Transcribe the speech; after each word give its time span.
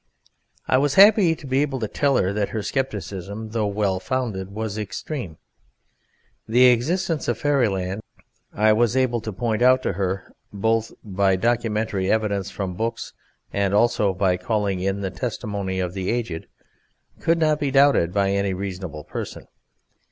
I 0.67 0.79
was 0.79 0.95
happy 0.95 1.35
to 1.35 1.45
be 1.45 1.61
able 1.61 1.79
to 1.79 1.87
tell 1.87 2.17
her 2.17 2.33
that 2.33 2.49
her 2.49 2.63
scepticism, 2.63 3.49
though 3.49 3.67
well 3.67 3.99
founded, 3.99 4.49
was 4.51 4.75
extreme. 4.75 5.37
The 6.47 6.65
existence 6.71 7.27
of 7.27 7.37
Fairyland, 7.37 8.01
I 8.51 8.73
was 8.73 8.97
able 8.97 9.21
to 9.21 9.31
point 9.31 9.61
out 9.61 9.83
to 9.83 9.93
her 9.93 10.33
both 10.51 10.91
by 11.03 11.35
documentary 11.35 12.09
evidence 12.11 12.49
from 12.49 12.73
books 12.73 13.13
and 13.53 13.75
also 13.75 14.11
by 14.11 14.37
calling 14.37 14.79
in 14.79 15.01
the 15.01 15.11
testimony 15.11 15.79
of 15.79 15.93
the 15.93 16.09
aged, 16.09 16.47
could 17.19 17.37
not 17.37 17.59
be 17.59 17.69
doubted 17.69 18.11
by 18.11 18.31
any 18.31 18.55
reasonable 18.55 19.03
person. 19.03 19.45